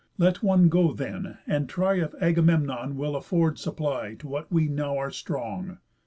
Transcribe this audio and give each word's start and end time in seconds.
Let 0.17 0.41
one 0.41 0.67
go 0.67 0.93
then, 0.93 1.37
and 1.45 1.69
try 1.69 1.99
If 1.99 2.15
Agamemnon 2.19 2.97
will 2.97 3.15
afford 3.15 3.59
supply 3.59 4.15
To 4.15 4.27
what 4.27 4.51
we 4.51 4.67
now 4.67 4.97
are 4.97 5.11
strong. 5.11 5.77